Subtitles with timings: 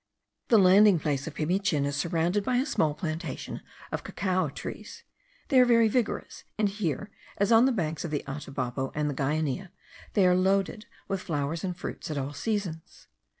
[0.47, 3.61] The landing place of Pimichin is surrounded by a small plantation
[3.91, 5.03] of cacao trees;
[5.49, 9.13] they are very vigorous, and here, as on the banks of the Atabapo and the
[9.13, 9.69] Guainia,
[10.13, 13.05] they are loaded with flowers and fruits at all seasons.